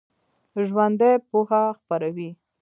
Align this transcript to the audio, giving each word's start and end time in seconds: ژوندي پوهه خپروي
ژوندي 0.67 1.11
پوهه 1.29 1.61
خپروي 1.83 2.29